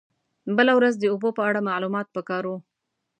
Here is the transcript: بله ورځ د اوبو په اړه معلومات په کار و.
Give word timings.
بله 0.57 0.73
ورځ 0.75 0.93
د 0.97 1.03
اوبو 1.13 1.29
په 1.37 1.41
اړه 1.49 1.67
معلومات 1.69 2.07
په 2.15 2.21
کار 2.29 2.43
و. 2.47 2.51